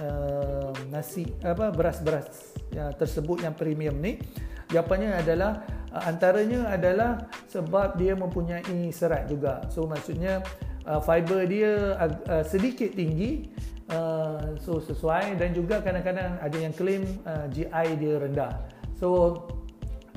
uh, 0.00 0.70
nasi 0.88 1.26
apa 1.42 1.74
beras-beras 1.74 2.54
yang 2.70 2.94
tersebut 2.94 3.42
yang 3.42 3.52
premium 3.58 3.98
ni? 3.98 4.22
Jawapannya 4.70 5.18
adalah 5.18 5.66
uh, 5.92 6.08
antaranya 6.08 6.70
adalah 6.70 7.28
sebab 7.50 7.98
dia 7.98 8.14
mempunyai 8.14 8.88
serat 8.94 9.28
juga. 9.28 9.66
So 9.68 9.84
maksudnya 9.84 10.40
uh, 10.86 11.02
fiber 11.02 11.44
dia 11.44 11.98
uh, 11.98 12.44
sedikit 12.46 12.94
tinggi 12.94 13.50
Uh, 13.90 14.54
so 14.62 14.78
sesuai 14.78 15.36
dan 15.36 15.52
juga 15.52 15.82
kadang-kadang 15.82 16.38
ada 16.38 16.56
yang 16.56 16.70
claim 16.72 17.02
uh, 17.26 17.50
GI 17.50 17.86
dia 17.98 18.14
rendah. 18.22 18.54
So 18.94 19.42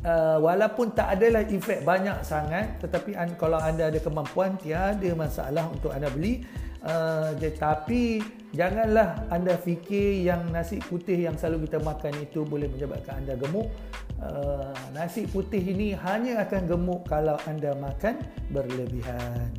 uh, 0.06 0.38
walaupun 0.38 0.94
tak 0.94 1.18
adalah 1.18 1.44
efek 1.44 1.82
banyak 1.82 2.22
sangat 2.22 2.78
tetapi 2.80 3.18
an, 3.18 3.34
kalau 3.36 3.58
anda 3.58 3.90
ada 3.90 3.98
kemampuan 3.98 4.56
tiada 4.62 5.10
masalah 5.18 5.66
untuk 5.68 5.92
anda 5.92 6.08
beli. 6.14 6.46
Uh, 6.86 7.34
tetapi 7.42 8.22
janganlah 8.54 9.26
anda 9.34 9.58
fikir 9.58 10.22
yang 10.22 10.46
nasi 10.54 10.78
putih 10.78 11.26
yang 11.26 11.34
selalu 11.34 11.66
kita 11.66 11.82
makan 11.82 12.14
itu 12.22 12.46
boleh 12.46 12.70
menyebabkan 12.70 13.26
anda 13.26 13.34
gemuk. 13.34 13.74
Uh, 14.22 14.70
nasi 14.94 15.26
putih 15.26 15.60
ini 15.60 15.98
hanya 15.98 16.46
akan 16.46 16.70
gemuk 16.70 17.10
kalau 17.10 17.36
anda 17.50 17.74
makan 17.82 18.22
berlebihan 18.54 19.50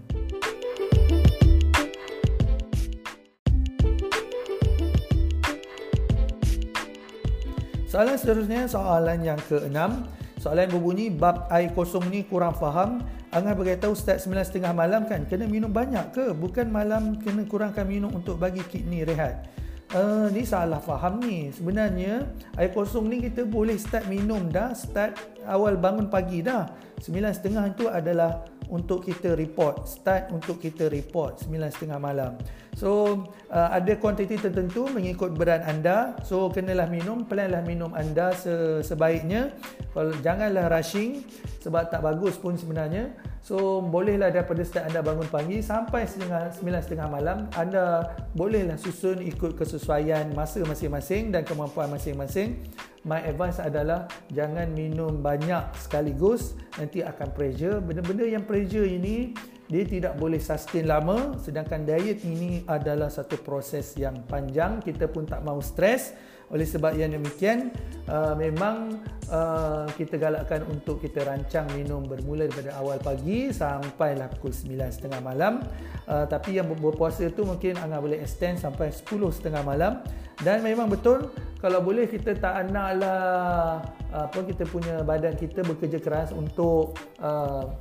Soalan 7.97 8.21
seterusnya 8.21 8.69
soalan 8.69 9.25
yang 9.25 9.41
keenam. 9.49 10.05
Soalan 10.37 10.69
berbunyi 10.69 11.09
bab 11.09 11.49
air 11.49 11.73
kosong 11.73 12.13
ni 12.13 12.29
kurang 12.29 12.53
faham. 12.53 13.01
Angah 13.33 13.57
beritahu 13.57 13.97
start 13.97 14.21
9.30 14.21 14.69
malam 14.77 15.09
kan 15.09 15.25
kena 15.25 15.49
minum 15.49 15.73
banyak 15.73 16.13
ke? 16.13 16.37
Bukan 16.37 16.69
malam 16.69 17.17
kena 17.17 17.49
kurangkan 17.49 17.89
minum 17.89 18.13
untuk 18.13 18.37
bagi 18.37 18.61
kidney 18.69 19.01
rehat. 19.01 19.49
Uh, 19.95 20.27
ni 20.35 20.43
salah 20.43 20.83
faham 20.83 21.23
ni. 21.23 21.55
Sebenarnya 21.55 22.27
air 22.59 22.75
kosong 22.75 23.07
ni 23.07 23.23
kita 23.23 23.47
boleh 23.47 23.79
start 23.79 24.11
minum 24.11 24.51
dah 24.51 24.75
start 24.75 25.15
awal 25.47 25.79
bangun 25.79 26.11
pagi 26.11 26.43
dah. 26.43 26.67
9.30 26.99 27.77
itu 27.77 27.85
adalah 27.87 28.43
untuk 28.71 29.07
kita 29.07 29.39
report 29.39 29.87
start 29.87 30.35
untuk 30.35 30.59
kita 30.59 30.91
report 30.91 31.47
9.30 31.47 32.03
malam 32.03 32.35
so 32.75 33.23
uh, 33.51 33.71
ada 33.71 33.95
kuantiti 33.99 34.37
tertentu 34.37 34.91
mengikut 34.91 35.33
berat 35.39 35.63
anda 35.65 36.19
so 36.27 36.51
kenalah 36.51 36.91
minum 36.91 37.23
pelanlah 37.25 37.63
minum 37.63 37.95
anda 37.95 38.35
sebaiknya 38.83 39.55
kalau 39.95 40.13
janganlah 40.21 40.67
rushing 40.67 41.23
sebab 41.63 41.89
tak 41.89 42.03
bagus 42.03 42.35
pun 42.37 42.59
sebenarnya 42.59 43.15
So 43.47 43.79
bolehlah 43.79 44.35
daripada 44.35 44.67
start 44.67 44.91
anda 44.91 45.07
bangun 45.07 45.31
pagi 45.31 45.63
sampai 45.63 46.03
setengah 46.03 46.51
sembilan 46.51 46.83
setengah 46.83 47.07
malam 47.07 47.39
anda 47.55 48.11
bolehlah 48.35 48.75
susun 48.75 49.23
ikut 49.23 49.55
kesesuaian 49.55 50.35
masa 50.35 50.67
masing-masing 50.67 51.31
dan 51.31 51.47
kemampuan 51.47 51.87
masing-masing. 51.95 52.59
My 53.07 53.23
advice 53.23 53.63
adalah 53.63 54.11
jangan 54.35 54.75
minum 54.75 55.23
banyak 55.23 55.63
sekaligus 55.79 56.59
nanti 56.75 57.07
akan 57.07 57.31
pressure. 57.31 57.79
Benda-benda 57.79 58.27
yang 58.27 58.43
pressure 58.43 58.83
ini 58.83 59.31
dia 59.71 59.87
tidak 59.87 60.19
boleh 60.19 60.43
sustain 60.43 60.91
lama 60.91 61.39
sedangkan 61.39 61.87
diet 61.87 62.27
ini 62.27 62.67
adalah 62.67 63.07
satu 63.15 63.39
proses 63.47 63.95
yang 63.95 64.27
panjang 64.27 64.83
kita 64.83 65.07
pun 65.07 65.23
tak 65.23 65.47
mau 65.47 65.63
stres 65.63 66.19
oleh 66.47 66.67
sebab 66.67 66.95
yang 66.95 67.11
demikian 67.11 67.75
uh, 68.07 68.39
memang 68.39 69.03
uh, 69.31 69.87
kita 69.99 70.15
galakkan 70.15 70.63
untuk 70.71 71.03
kita 71.03 71.27
rancang 71.27 71.67
minum 71.75 72.07
bermula 72.07 72.47
daripada 72.47 72.79
awal 72.79 73.03
pagi 73.03 73.51
sampailah 73.51 74.31
pukul 74.39 74.55
9.30 74.55 75.11
malam. 75.23 75.63
Uh, 76.07 76.23
tapi 76.31 76.55
yang 76.59 76.71
berpuasa 76.71 77.27
tu 77.35 77.43
mungkin 77.43 77.75
anda 77.83 77.99
boleh 77.99 78.23
extend 78.23 78.63
sampai 78.63 78.95
10.30 78.95 79.51
malam. 79.67 79.99
Dan 80.39 80.61
memang 80.63 80.87
betul 80.87 81.33
kalau 81.59 81.81
boleh 81.81 82.07
kita 82.07 82.37
tak 82.37 82.69
naklah 82.69 83.81
apa 84.13 84.39
kita 84.45 84.69
punya 84.69 85.01
badan 85.01 85.35
kita 85.35 85.65
bekerja 85.65 85.99
keras 85.99 86.31
untuk 86.31 86.95
uh, 87.19 87.73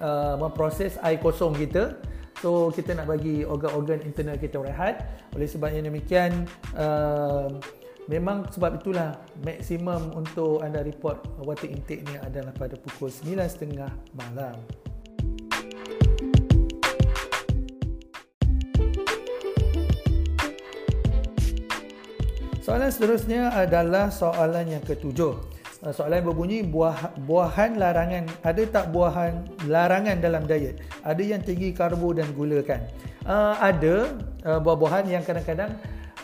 uh, 0.00 0.34
memproses 0.40 0.96
air 1.04 1.20
kosong 1.20 1.52
kita. 1.58 1.98
So 2.42 2.74
kita 2.74 2.98
nak 2.98 3.06
bagi 3.06 3.46
organ-organ 3.46 4.02
internal 4.02 4.34
kita 4.34 4.58
rehat. 4.58 5.06
Oleh 5.38 5.46
sebab 5.46 5.70
yang 5.70 5.86
demikian 5.86 6.46
uh, 6.74 7.50
Memang 8.10 8.50
sebab 8.50 8.82
itulah 8.82 9.14
maksimum 9.46 10.10
untuk 10.18 10.58
anda 10.58 10.82
report 10.82 11.22
water 11.38 11.70
intake 11.70 12.02
ni 12.02 12.18
adalah 12.18 12.50
pada 12.50 12.74
pukul 12.74 13.06
9.30 13.06 13.78
malam. 14.18 14.58
Soalan 22.62 22.90
seterusnya 22.90 23.54
adalah 23.54 24.10
soalan 24.10 24.66
yang 24.66 24.82
ketujuh. 24.82 25.38
Uh, 25.82 25.90
soalan 25.94 26.26
berbunyi 26.26 26.62
buah 26.62 27.10
buahan 27.26 27.74
larangan 27.74 28.30
ada 28.46 28.62
tak 28.70 28.94
buahan 28.94 29.46
larangan 29.66 30.18
dalam 30.18 30.46
diet? 30.46 30.78
Ada 31.06 31.22
yang 31.22 31.42
tinggi 31.42 31.70
karbo 31.70 32.14
dan 32.14 32.30
gula 32.34 32.62
kan? 32.66 32.82
Uh, 33.22 33.54
ada 33.62 34.14
uh, 34.42 34.58
buah-buahan 34.58 35.10
yang 35.10 35.22
kadang-kadang 35.22 35.74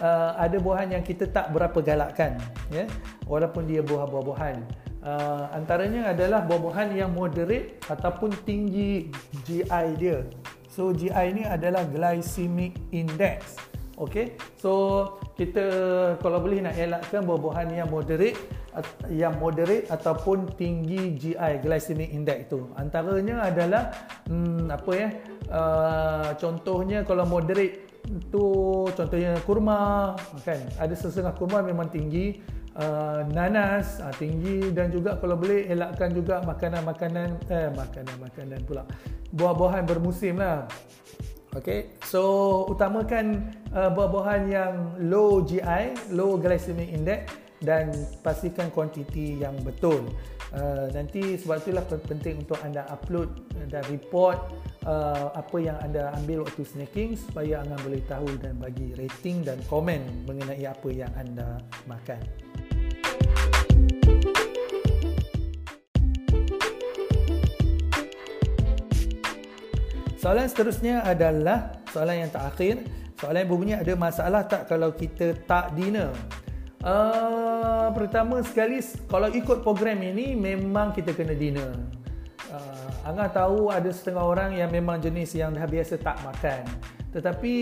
uh, 0.01 0.35
ada 0.39 0.57
buahan 0.59 0.99
yang 0.99 1.05
kita 1.05 1.31
tak 1.31 1.51
berapa 1.55 1.79
galakkan 1.83 2.39
ya? 2.73 2.85
Walaupun 3.27 3.69
dia 3.69 3.85
buah-buahan. 3.85 4.57
Uh, 4.99 5.47
antaranya 5.55 6.11
adalah 6.11 6.43
buah-buahan 6.43 6.95
yang 6.99 7.15
moderate 7.15 7.79
ataupun 7.87 8.35
tinggi 8.43 9.13
GI 9.47 9.87
dia. 9.97 10.27
So 10.69 10.91
GI 10.91 11.27
ni 11.35 11.43
adalah 11.47 11.87
glycemic 11.87 12.75
index 12.95 13.59
okey 13.99 14.39
so 14.55 14.73
kita 15.35 15.65
kalau 16.23 16.39
boleh 16.39 16.63
nak 16.63 16.79
elakkan 16.79 17.27
buah-buahan 17.27 17.75
yang 17.75 17.91
moderate 17.91 18.39
yang 19.11 19.35
moderate 19.43 19.91
ataupun 19.91 20.55
tinggi 20.55 21.19
GI 21.19 21.53
glycemic 21.63 22.15
index 22.15 22.47
tu. 22.47 22.71
Antaranya 22.79 23.51
adalah 23.51 23.91
hmm, 24.31 24.71
apa 24.71 24.93
ya? 24.95 25.09
Uh, 25.51 26.31
contohnya 26.39 27.03
kalau 27.03 27.27
moderate 27.27 27.88
itu 28.09 28.47
contohnya 28.97 29.37
kurma 29.45 30.17
kan? 30.43 30.61
Ada 30.81 30.97
setengah 30.97 31.37
kurma 31.37 31.61
memang 31.61 31.93
tinggi 31.93 32.41
uh, 32.81 33.29
nanas 33.29 34.01
uh, 34.01 34.13
tinggi 34.17 34.73
dan 34.73 34.89
juga 34.89 35.21
kalau 35.21 35.37
boleh 35.37 35.69
elakkan 35.69 36.11
juga 36.17 36.41
makanan-makanan 36.49 37.29
eh 37.53 37.69
makanan-makanan 37.77 38.61
pula. 38.65 38.89
Buah-buahan 39.37 39.85
bermusim 39.85 40.41
lah 40.41 40.65
Okay, 41.57 41.97
so 42.05 42.69
utamakan 42.69 43.57
uh, 43.73 43.89
buah-buahan 43.89 44.53
yang 44.53 44.75
low 45.09 45.41
GI, 45.41 46.13
low 46.13 46.37
glycemic 46.37 46.93
index 46.93 47.33
dan 47.65 47.89
pastikan 48.21 48.69
kuantiti 48.69 49.41
yang 49.41 49.57
betul 49.65 50.13
uh, 50.55 50.87
nanti 50.95 51.37
sebab 51.37 51.61
itulah 51.61 51.85
penting 52.07 52.45
untuk 52.45 52.59
anda 52.65 52.87
upload 52.89 53.29
dan 53.69 53.85
report 53.93 54.39
uh, 54.89 55.33
apa 55.37 55.57
yang 55.61 55.77
anda 55.85 56.13
ambil 56.17 56.47
waktu 56.49 56.65
snacking 56.65 57.19
supaya 57.19 57.61
anda 57.61 57.77
boleh 57.85 58.01
tahu 58.09 58.29
dan 58.41 58.57
bagi 58.57 58.97
rating 58.97 59.45
dan 59.45 59.61
komen 59.69 60.01
mengenai 60.25 60.65
apa 60.65 60.89
yang 60.89 61.13
anda 61.19 61.61
makan. 61.85 62.21
Soalan 70.19 70.51
seterusnya 70.51 71.07
adalah 71.07 71.79
soalan 71.95 72.27
yang 72.27 72.31
terakhir. 72.35 72.83
Soalan 73.23 73.47
yang 73.47 73.51
berbunyi 73.51 73.75
ada 73.79 73.95
masalah 73.95 74.43
tak 74.51 74.67
kalau 74.67 74.91
kita 74.91 75.35
tak 75.47 75.79
dinner? 75.79 76.11
Uh, 76.79 77.91
pertama 77.91 78.39
sekali 78.47 78.79
kalau 79.11 79.27
ikut 79.35 79.67
program 79.67 79.99
ini 79.99 80.39
memang 80.39 80.95
kita 80.95 81.11
kena 81.11 81.35
dinner. 81.35 81.75
Uh, 82.49 82.89
Angah 83.03 83.35
tahu 83.35 83.75
ada 83.75 83.91
setengah 83.91 84.23
orang 84.23 84.55
yang 84.55 84.71
memang 84.71 85.03
jenis 85.03 85.35
yang 85.35 85.51
dah 85.59 85.67
biasa 85.67 85.99
tak 85.99 86.23
makan. 86.23 86.63
Tetapi 87.11 87.55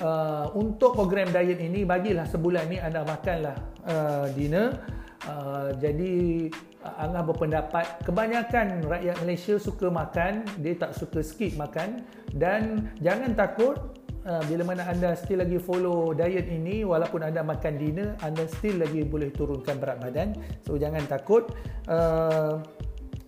uh, 0.00 0.56
untuk 0.56 0.96
program 0.96 1.28
diet 1.28 1.60
ini 1.60 1.84
bagilah 1.84 2.24
sebulan 2.24 2.64
ni 2.72 2.80
anda 2.80 3.04
makanlah 3.04 3.60
uh, 3.84 4.26
dinner. 4.32 4.80
Uh, 5.28 5.76
jadi 5.76 6.48
uh, 6.80 7.04
Angah 7.04 7.28
berpendapat 7.28 8.08
kebanyakan 8.08 8.88
rakyat 8.88 9.20
Malaysia 9.20 9.60
suka 9.60 9.92
makan, 9.92 10.48
dia 10.64 10.80
tak 10.80 10.96
suka 10.96 11.20
skip 11.20 11.60
makan 11.60 12.08
dan 12.32 12.88
jangan 13.04 13.36
takut 13.36 13.95
uh, 14.26 14.42
bila 14.50 14.62
mana 14.74 14.82
anda 14.90 15.14
still 15.14 15.40
lagi 15.40 15.56
follow 15.62 16.12
diet 16.12 16.50
ini 16.50 16.82
walaupun 16.82 17.22
anda 17.22 17.40
makan 17.40 17.78
dinner 17.78 18.18
anda 18.20 18.44
still 18.50 18.82
lagi 18.82 19.06
boleh 19.06 19.30
turunkan 19.32 19.78
berat 19.78 20.02
badan. 20.02 20.34
So 20.66 20.76
jangan 20.76 21.06
takut. 21.06 21.54
Uh, 21.86 22.60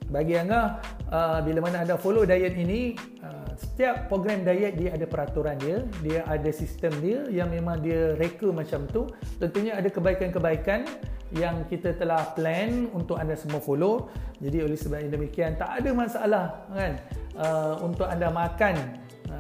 bagi 0.09 0.40
anda 0.40 0.81
uh, 1.12 1.45
bila 1.45 1.69
mana 1.69 1.85
anda 1.85 2.00
follow 2.00 2.25
diet 2.25 2.57
ini 2.57 2.97
uh, 3.21 3.52
setiap 3.61 4.09
program 4.09 4.40
diet 4.40 4.81
dia 4.81 4.97
ada 4.97 5.05
peraturan 5.05 5.61
dia 5.61 5.85
dia 6.00 6.25
ada 6.25 6.49
sistem 6.49 6.97
dia 7.05 7.28
yang 7.28 7.52
memang 7.52 7.85
dia 7.85 8.17
reka 8.17 8.49
macam 8.49 8.88
tu. 8.88 9.05
Tentunya 9.37 9.76
ada 9.76 9.88
kebaikan-kebaikan 9.93 10.88
yang 11.37 11.61
kita 11.69 11.93
telah 11.93 12.33
plan 12.33 12.88
untuk 12.97 13.21
anda 13.21 13.37
semua 13.37 13.61
follow. 13.61 14.09
Jadi 14.40 14.64
oleh 14.64 14.78
sebab 14.81 15.05
demikian 15.12 15.61
tak 15.61 15.85
ada 15.85 15.90
masalah 15.93 16.45
kan? 16.73 16.97
Uh, 17.37 17.75
untuk 17.85 18.09
anda 18.09 18.33
makan 18.33 18.75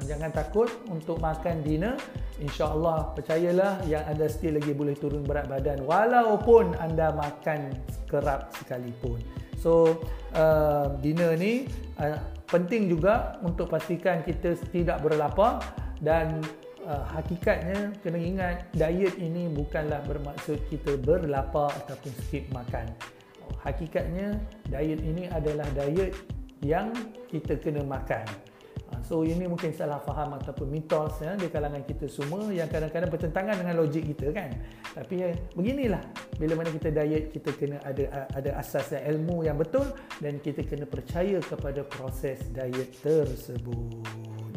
jangan 0.04 0.30
takut 0.32 0.68
untuk 0.92 1.20
makan 1.20 1.64
dinner. 1.64 1.96
InsyaAllah 2.38 3.18
percayalah 3.18 3.82
yang 3.90 4.06
anda 4.06 4.30
still 4.30 4.54
lagi 4.54 4.70
boleh 4.70 4.94
turun 4.94 5.26
berat 5.26 5.50
badan 5.50 5.82
walaupun 5.82 6.76
anda 6.78 7.10
makan 7.16 7.74
kerap 8.06 8.54
sekalipun. 8.54 9.18
So 9.58 9.98
uh, 10.38 10.94
dinner 11.02 11.34
ni 11.34 11.66
uh, 11.98 12.14
penting 12.46 12.86
juga 12.86 13.36
untuk 13.42 13.68
pastikan 13.74 14.22
kita 14.22 14.54
tidak 14.70 15.02
berlapar 15.02 15.58
dan 15.98 16.38
uh, 16.86 17.02
hakikatnya 17.18 17.90
kena 18.00 18.18
ingat 18.22 18.56
diet 18.70 19.18
ini 19.18 19.50
bukanlah 19.50 19.98
bermaksud 20.06 20.62
kita 20.70 20.94
berlapar 21.02 21.74
ataupun 21.84 22.12
skip 22.26 22.46
makan. 22.54 22.86
Hakikatnya 23.66 24.38
diet 24.70 25.02
ini 25.02 25.26
adalah 25.26 25.66
diet 25.74 26.14
yang 26.62 26.94
kita 27.26 27.58
kena 27.58 27.82
makan. 27.82 28.26
So 29.04 29.24
ini 29.24 29.48
mungkin 29.48 29.72
salah 29.72 30.00
faham 30.04 30.36
ataupun 30.36 30.68
mitos 30.68 31.20
ya, 31.24 31.32
di 31.36 31.48
kalangan 31.48 31.84
kita 31.84 32.08
semua 32.08 32.48
yang 32.52 32.68
kadang-kadang 32.68 33.08
bertentangan 33.08 33.56
dengan 33.60 33.74
logik 33.80 34.04
kita 34.14 34.32
kan. 34.36 34.50
Tapi 34.96 35.14
ya, 35.16 35.28
beginilah 35.56 36.02
bila 36.36 36.52
mana 36.60 36.68
kita 36.72 36.92
diet 36.92 37.32
kita 37.32 37.50
kena 37.56 37.78
ada 37.84 38.28
ada 38.32 38.50
asas 38.60 38.92
yang 38.92 39.16
ilmu 39.16 39.44
yang 39.48 39.56
betul 39.56 39.84
dan 40.20 40.40
kita 40.40 40.64
kena 40.64 40.84
percaya 40.84 41.40
kepada 41.40 41.84
proses 41.88 42.40
diet 42.52 42.92
tersebut. 43.00 44.47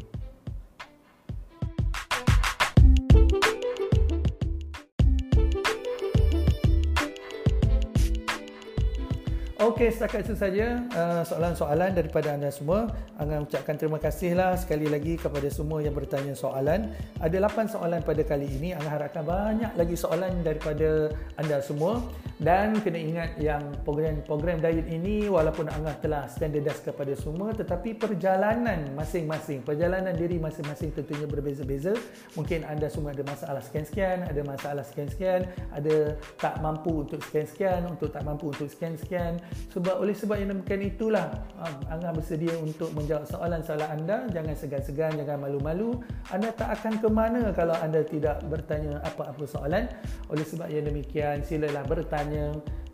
Okey, 9.62 9.94
setakat 9.94 10.26
itu 10.26 10.34
saja 10.34 10.82
uh, 10.90 11.22
soalan-soalan 11.22 11.94
daripada 11.94 12.34
anda 12.34 12.50
semua. 12.50 12.90
Anda 13.22 13.46
ucapkan 13.46 13.78
terima 13.78 14.02
kasihlah 14.02 14.58
sekali 14.58 14.90
lagi 14.90 15.22
kepada 15.22 15.46
semua 15.54 15.86
yang 15.86 15.94
bertanya 15.94 16.34
soalan. 16.34 16.90
Ada 17.22 17.46
8 17.46 17.70
soalan 17.70 18.02
pada 18.02 18.26
kali 18.26 18.50
ini. 18.50 18.74
Anda 18.74 18.90
harapkan 18.90 19.22
banyak 19.22 19.78
lagi 19.78 19.94
soalan 19.94 20.42
daripada 20.42 21.14
anda 21.38 21.62
semua. 21.62 22.02
Dan 22.42 22.82
kena 22.82 22.98
ingat 22.98 23.38
yang 23.38 23.62
program-program 23.86 24.66
diet 24.66 24.90
ini 24.90 25.30
walaupun 25.30 25.70
anda 25.70 25.94
telah 26.02 26.26
standardize 26.26 26.82
kepada 26.82 27.14
semua 27.14 27.54
tetapi 27.54 27.94
perjalanan 28.02 28.82
masing-masing, 28.98 29.62
perjalanan 29.62 30.18
diri 30.18 30.42
masing-masing 30.42 30.90
tentunya 30.90 31.30
berbeza-beza. 31.30 31.94
Mungkin 32.34 32.66
anda 32.66 32.90
semua 32.90 33.14
ada 33.14 33.22
masalah 33.22 33.62
sekian-sekian, 33.62 34.26
ada 34.26 34.42
masalah 34.42 34.82
sekian-sekian, 34.82 35.46
ada 35.70 36.18
tak 36.42 36.58
mampu 36.66 37.06
untuk 37.06 37.22
sekian-sekian, 37.30 37.86
untuk 37.86 38.10
tak 38.10 38.26
mampu 38.26 38.50
untuk 38.50 38.66
sekian-sekian 38.66 39.38
sebab 39.72 40.04
oleh 40.04 40.12
sebab 40.12 40.36
yang 40.36 40.52
demikian 40.52 40.84
itulah 40.84 41.32
um, 41.64 41.76
Angah 41.88 42.12
bersedia 42.12 42.52
untuk 42.60 42.92
menjawab 42.92 43.24
soalan-soalan 43.24 43.88
anda. 43.88 44.28
Jangan 44.28 44.56
segan-segan 44.56 45.12
jangan 45.16 45.48
malu-malu. 45.48 46.04
Anda 46.28 46.52
tak 46.52 46.76
akan 46.80 47.00
ke 47.00 47.08
mana 47.08 47.56
kalau 47.56 47.76
anda 47.80 48.04
tidak 48.04 48.44
bertanya 48.52 49.00
apa-apa 49.08 49.44
soalan. 49.48 49.88
Oleh 50.28 50.44
sebab 50.44 50.68
yang 50.68 50.88
demikian 50.88 51.40
silalah 51.44 51.88
bertanya. 51.88 52.52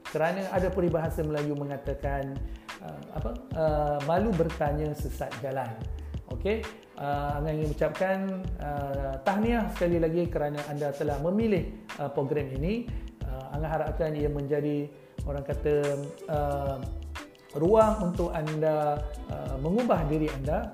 Kerana 0.08 0.46
ada 0.56 0.72
peribahasa 0.72 1.20
Melayu 1.26 1.58
mengatakan 1.58 2.38
uh, 2.80 3.02
apa 3.18 3.32
uh, 3.58 3.98
malu 4.06 4.32
bertanya 4.32 4.94
sesat 4.96 5.34
jalan. 5.44 5.68
Okey? 6.32 6.64
Uh, 6.98 7.38
Angah 7.42 7.54
ingin 7.54 7.70
mengucapkan 7.70 8.18
uh, 8.62 9.14
tahniah 9.22 9.70
sekali 9.76 10.02
lagi 10.02 10.26
kerana 10.30 10.58
anda 10.72 10.90
telah 10.94 11.18
memilih 11.26 11.74
uh, 12.00 12.10
program 12.10 12.50
ini. 12.54 12.88
Uh, 13.22 13.54
Angah 13.58 13.70
harapkan 13.82 14.16
ia 14.16 14.32
menjadi 14.32 14.88
orang 15.28 15.44
kata 15.44 15.76
uh, 16.32 16.80
ruang 17.60 18.12
untuk 18.12 18.32
anda 18.32 19.04
uh, 19.30 19.56
mengubah 19.60 20.08
diri 20.08 20.32
anda. 20.32 20.72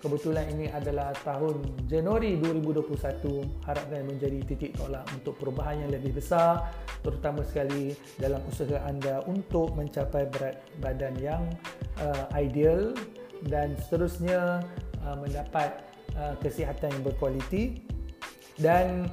Kebetulan 0.00 0.48
ini 0.56 0.64
adalah 0.72 1.12
tahun 1.28 1.60
Januari 1.84 2.40
2021 2.40 3.68
harapkan 3.68 4.00
menjadi 4.08 4.40
titik 4.48 4.72
tolak 4.80 5.04
untuk 5.12 5.36
perubahan 5.36 5.84
yang 5.84 5.92
lebih 5.92 6.16
besar 6.16 6.72
terutama 7.04 7.44
sekali 7.44 7.92
dalam 8.16 8.40
usaha 8.48 8.80
anda 8.88 9.20
untuk 9.28 9.76
mencapai 9.76 10.24
berat 10.32 10.56
badan 10.80 11.12
yang 11.20 11.44
uh, 12.00 12.24
ideal 12.32 12.96
dan 13.44 13.76
seterusnya 13.76 14.64
uh, 15.04 15.16
mendapat 15.20 15.84
uh, 16.16 16.32
kesihatan 16.40 16.96
yang 16.96 17.04
berkualiti. 17.04 17.84
Dan 18.56 19.08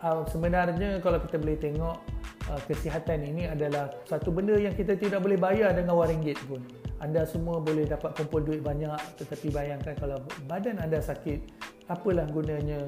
uh, 0.00 0.24
sebenarnya 0.28 1.04
kalau 1.04 1.20
kita 1.20 1.36
boleh 1.36 1.60
tengok 1.60 2.13
kesihatan 2.68 3.24
ini 3.24 3.48
adalah 3.48 3.88
satu 4.04 4.28
benda 4.28 4.56
yang 4.56 4.76
kita 4.76 4.96
tidak 4.96 5.24
boleh 5.24 5.40
bayar 5.40 5.72
dengan 5.72 5.96
wang 5.96 6.12
ringgit 6.12 6.36
pun. 6.44 6.60
Anda 7.00 7.24
semua 7.28 7.60
boleh 7.60 7.84
dapat 7.84 8.16
kumpul 8.16 8.44
duit 8.44 8.60
banyak 8.64 8.96
tetapi 9.20 9.52
bayangkan 9.52 9.92
kalau 9.96 10.20
badan 10.48 10.80
anda 10.80 11.00
sakit, 11.00 11.40
apalah 11.88 12.24
gunanya 12.28 12.80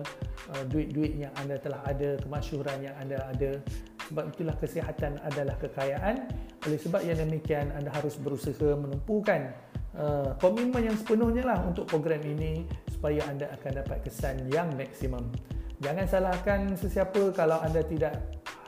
uh, 0.53 0.65
duit-duit 0.69 1.17
yang 1.21 1.33
anda 1.41 1.61
telah 1.61 1.81
ada, 1.85 2.17
kemasyuran 2.25 2.77
yang 2.85 2.97
anda 3.01 3.19
ada. 3.29 3.61
Sebab 4.07 4.31
itulah 4.33 4.57
kesihatan 4.63 5.19
adalah 5.27 5.59
kekayaan. 5.59 6.31
Oleh 6.65 6.79
sebab 6.79 7.03
yang 7.03 7.19
demikian 7.19 7.75
anda 7.75 7.91
harus 7.91 8.15
berusaha 8.17 8.79
menumpukan 8.79 9.51
uh, 9.99 10.31
komitmen 10.39 10.93
yang 10.93 10.97
sepenuhnya 10.97 11.43
lah 11.43 11.59
untuk 11.67 11.91
program 11.91 12.23
ini 12.23 12.63
supaya 12.87 13.21
anda 13.27 13.51
akan 13.53 13.83
dapat 13.83 13.99
kesan 14.07 14.47
yang 14.49 14.71
maksimum. 14.79 15.27
Jangan 15.83 16.07
salahkan 16.09 16.61
sesiapa 16.73 17.37
kalau 17.37 17.61
anda 17.61 17.85
tidak 17.85 18.17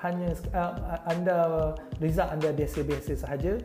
hanya 0.02 0.30
uh, 0.54 1.02
anda 1.10 1.38
result 1.98 2.30
anda 2.30 2.50
biasa-biasa 2.54 3.18
sahaja. 3.18 3.58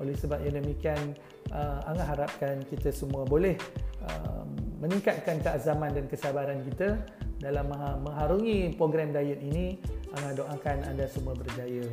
Oleh 0.00 0.16
sebab 0.16 0.40
yang 0.40 0.56
demikian 0.64 1.12
uh, 1.52 1.84
anda 1.84 2.04
harapkan 2.06 2.64
kita 2.72 2.88
semua 2.88 3.28
boleh 3.28 3.58
uh, 4.06 4.44
meningkatkan 4.80 5.42
keazaman 5.44 5.92
dan 5.92 6.08
kesabaran 6.08 6.64
kita 6.72 6.96
dalam 7.40 7.68
mengharungi 8.04 8.76
program 8.80 9.12
diet 9.12 9.40
ini. 9.44 9.76
Anda 10.10 10.42
doakan 10.42 10.90
anda 10.90 11.06
semua 11.06 11.38
berjaya 11.38 11.86